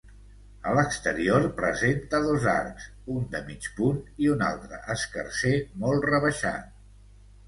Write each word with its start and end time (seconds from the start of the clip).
A 0.69 0.71
l'exterior 0.75 1.43
presenta 1.57 2.21
dos 2.23 2.47
arcs, 2.53 2.87
un 3.15 3.27
de 3.35 3.41
mig 3.49 3.67
punt 3.81 3.99
i 4.25 4.31
un 4.37 4.41
altre 4.47 4.79
escarser 4.95 5.53
molt 5.85 6.09
rebaixat. 6.13 6.73